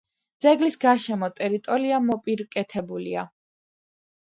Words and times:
ძეგლის 0.45 0.77
გარშემო 0.85 1.29
ტერიტორია 1.41 2.01
მოპირკეთებულია. 2.07 3.29